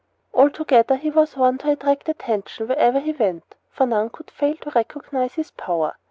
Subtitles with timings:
[0.33, 4.71] Altogether, he was one to attract attention wherever he went, for none could fail to
[4.71, 5.93] recognize his power.